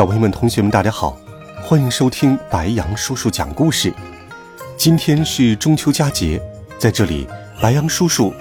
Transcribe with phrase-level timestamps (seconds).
[0.00, 1.14] 小朋友们、同学们，大家好，
[1.62, 3.92] 欢迎收听白羊叔叔讲故事。
[4.74, 6.40] 今天是中秋佳节，
[6.78, 7.28] 在这里，
[7.60, 8.32] 白羊叔叔、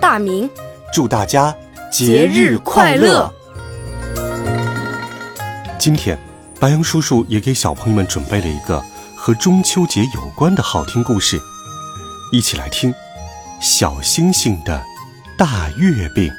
[0.00, 0.48] 大明
[0.92, 1.52] 祝大家
[1.90, 3.28] 节日快乐。
[5.76, 6.16] 今天，
[6.60, 8.80] 白羊叔叔也给小朋友们准备了一个
[9.16, 11.36] 和中秋节有关的好听故事，
[12.30, 12.92] 一起来听
[13.60, 14.80] 《小星星的
[15.36, 16.30] 大月饼》。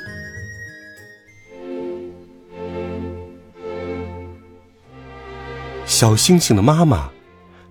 [6.00, 7.10] 小星星的妈妈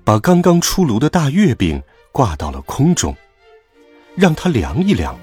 [0.05, 3.17] 把刚刚出炉的大月饼挂到了空中，
[4.15, 5.19] 让它凉一凉。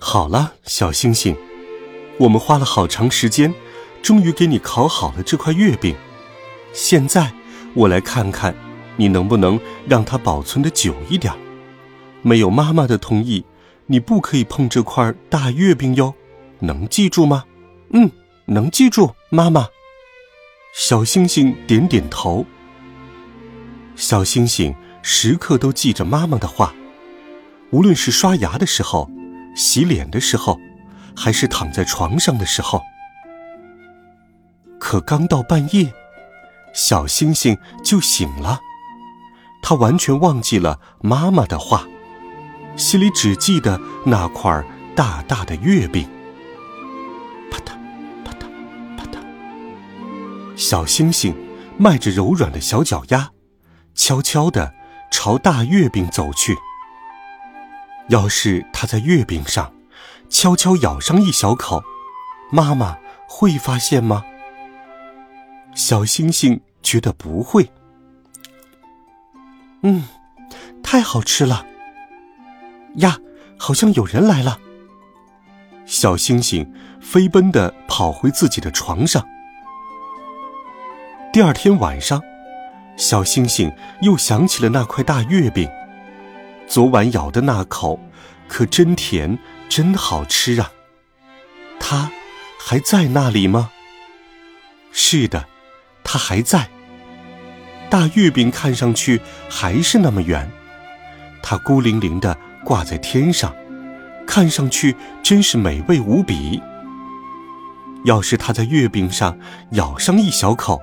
[0.00, 1.36] 好了，小星星，
[2.18, 3.54] 我们花了好长时间，
[4.02, 5.94] 终于给你烤好了这块月饼。
[6.72, 7.32] 现在
[7.74, 8.52] 我来看看，
[8.96, 11.32] 你能不能让它保存的久一点。
[12.22, 13.44] 没有妈妈的同意，
[13.86, 16.12] 你不可以碰这块大月饼哟。
[16.58, 17.44] 能记住吗？
[17.90, 18.10] 嗯，
[18.46, 19.68] 能记住，妈妈。
[20.76, 22.44] 小星星点点头。
[23.94, 26.74] 小星星时刻都记着妈妈的话，
[27.70, 29.08] 无论是刷牙的时候、
[29.54, 30.58] 洗脸的时候，
[31.14, 32.82] 还是躺在床上的时候。
[34.80, 35.94] 可刚到半夜，
[36.72, 38.58] 小星星就醒了，
[39.62, 41.86] 他完全忘记了妈妈的话，
[42.74, 44.64] 心里只记得那块
[44.96, 46.08] 大大的月饼。
[50.56, 51.34] 小星星
[51.76, 53.30] 迈着柔软的小脚丫，
[53.94, 54.72] 悄悄地
[55.10, 56.56] 朝大月饼走去。
[58.08, 59.72] 要是它在月饼上
[60.28, 61.82] 悄悄咬上一小口，
[62.52, 62.96] 妈妈
[63.28, 64.24] 会发现吗？
[65.74, 67.70] 小星星觉得不会。
[69.82, 70.04] 嗯，
[70.82, 71.66] 太好吃了。
[72.96, 73.18] 呀，
[73.58, 74.60] 好像有人来了。
[75.84, 79.26] 小星星飞奔地跑回自己的床上。
[81.34, 82.22] 第二天晚上，
[82.96, 83.72] 小星星
[84.02, 85.68] 又想起了那块大月饼。
[86.68, 87.98] 昨晚咬的那口，
[88.46, 89.36] 可真甜，
[89.68, 90.70] 真好吃啊！
[91.80, 92.08] 它
[92.56, 93.72] 还在那里吗？
[94.92, 95.44] 是的，
[96.04, 96.68] 它还在。
[97.90, 100.48] 大月饼看上去还是那么圆，
[101.42, 103.52] 它孤零零的挂在天上，
[104.24, 106.62] 看上去真是美味无比。
[108.04, 109.36] 要是它在月饼上
[109.72, 110.80] 咬上一小口，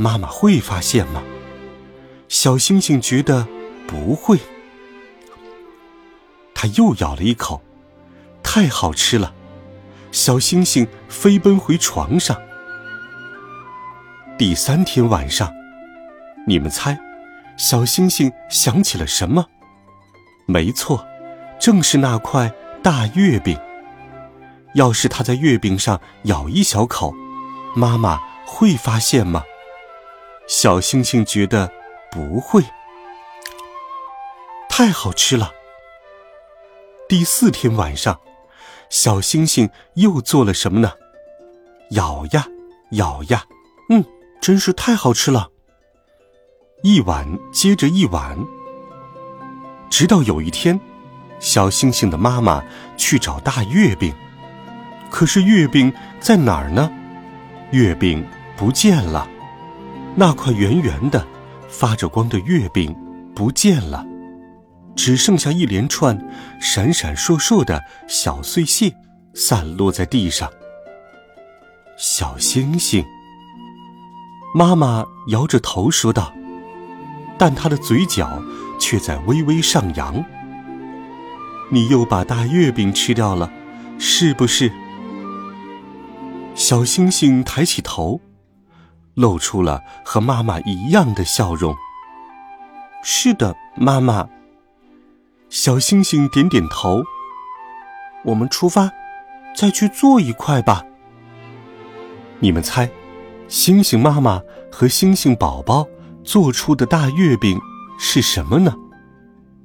[0.00, 1.22] 妈妈会发现吗？
[2.26, 3.46] 小星星觉得
[3.86, 4.38] 不会。
[6.54, 7.62] 他又咬了一口，
[8.42, 9.34] 太好吃了。
[10.10, 12.34] 小星星飞奔回床上。
[14.38, 15.52] 第三天晚上，
[16.46, 16.98] 你们猜，
[17.58, 19.44] 小星星想起了什么？
[20.46, 21.06] 没错，
[21.60, 22.50] 正是那块
[22.82, 23.58] 大月饼。
[24.72, 27.14] 要是他在月饼上咬一小口，
[27.76, 29.42] 妈妈会发现吗？
[30.50, 31.70] 小星星觉得
[32.10, 32.60] 不会，
[34.68, 35.52] 太好吃了。
[37.08, 38.18] 第四天晚上，
[38.88, 40.94] 小星星又做了什么呢？
[41.90, 42.44] 咬呀
[42.90, 43.44] 咬呀，
[43.90, 44.04] 嗯，
[44.40, 45.50] 真是太好吃了。
[46.82, 48.36] 一碗接着一碗，
[49.88, 50.80] 直到有一天，
[51.38, 52.64] 小星星的妈妈
[52.96, 54.12] 去找大月饼，
[55.10, 56.90] 可是月饼在哪儿呢？
[57.70, 59.30] 月饼不见了。
[60.16, 61.26] 那块圆圆的、
[61.68, 62.94] 发着光的月饼
[63.34, 64.04] 不见了，
[64.94, 66.18] 只剩下一连串
[66.60, 68.92] 闪闪烁烁的小碎屑
[69.34, 70.50] 散落在地上。
[71.96, 73.04] 小星星，
[74.54, 76.32] 妈妈摇着头说道，
[77.38, 78.42] 但她的嘴角
[78.78, 80.22] 却在微微上扬。
[81.70, 83.50] 你又把大月饼吃掉了，
[83.98, 84.72] 是不是？
[86.54, 88.20] 小星星抬起头。
[89.20, 91.76] 露出了和妈妈一样的笑容。
[93.02, 94.28] 是的，妈妈。
[95.48, 97.02] 小星星点点头。
[98.24, 98.90] 我们出发，
[99.54, 100.84] 再去做一块吧。
[102.38, 102.88] 你们猜，
[103.48, 104.40] 星星妈妈
[104.70, 105.86] 和星星宝宝
[106.22, 107.60] 做出的大月饼
[107.98, 108.74] 是什么呢？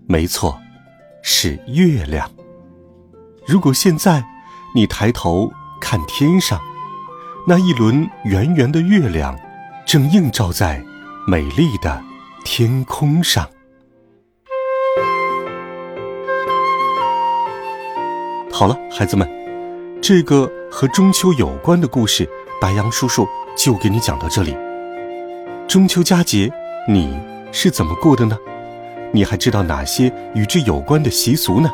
[0.07, 0.60] 没错，
[1.22, 2.30] 是月亮。
[3.46, 4.24] 如果现在
[4.74, 6.60] 你抬头看天上，
[7.48, 9.38] 那一轮圆圆的月亮。
[9.95, 10.83] 正映照在
[11.25, 12.03] 美丽的
[12.44, 13.50] 天空上。
[18.51, 19.25] 好了，孩子们，
[20.01, 23.25] 这个和中秋有关的故事，白羊叔叔
[23.56, 24.57] 就给你讲到这里。
[25.65, 26.51] 中秋佳节，
[26.89, 27.18] 你
[27.53, 28.38] 是怎么过的呢？
[29.13, 31.71] 你还知道哪些与之有关的习俗呢？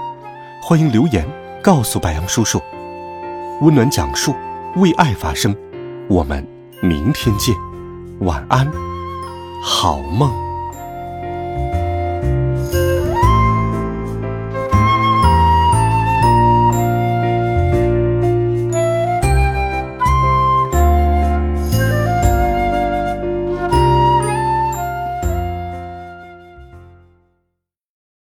[0.62, 1.27] 欢迎留言
[1.63, 2.62] 告诉白羊叔叔。
[3.62, 4.35] 温暖讲述，
[4.75, 5.56] 为爱发声。
[6.07, 6.47] 我们
[6.83, 7.56] 明天见，
[8.21, 8.71] 晚安，
[9.63, 10.50] 好梦。